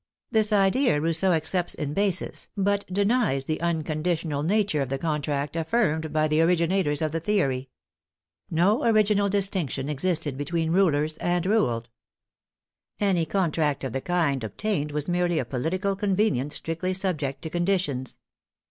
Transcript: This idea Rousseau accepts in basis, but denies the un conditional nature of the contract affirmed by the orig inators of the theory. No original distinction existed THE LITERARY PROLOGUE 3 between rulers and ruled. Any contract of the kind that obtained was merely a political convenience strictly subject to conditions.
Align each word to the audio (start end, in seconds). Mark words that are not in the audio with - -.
This 0.31 0.51
idea 0.51 0.99
Rousseau 0.99 1.31
accepts 1.31 1.75
in 1.75 1.93
basis, 1.93 2.47
but 2.57 2.83
denies 2.91 3.45
the 3.45 3.61
un 3.61 3.83
conditional 3.83 4.41
nature 4.41 4.81
of 4.81 4.89
the 4.89 4.97
contract 4.97 5.55
affirmed 5.55 6.11
by 6.11 6.27
the 6.27 6.41
orig 6.41 6.57
inators 6.57 7.03
of 7.05 7.11
the 7.11 7.19
theory. 7.19 7.69
No 8.49 8.83
original 8.83 9.29
distinction 9.29 9.89
existed 9.89 10.39
THE 10.39 10.39
LITERARY 10.39 10.61
PROLOGUE 10.65 10.71
3 10.71 10.71
between 10.73 10.85
rulers 10.93 11.17
and 11.19 11.45
ruled. 11.45 11.89
Any 12.99 13.27
contract 13.27 13.83
of 13.83 13.93
the 13.93 14.01
kind 14.01 14.41
that 14.41 14.47
obtained 14.47 14.91
was 14.91 15.07
merely 15.07 15.37
a 15.37 15.45
political 15.45 15.95
convenience 15.95 16.55
strictly 16.55 16.95
subject 16.95 17.43
to 17.43 17.51
conditions. 17.51 18.17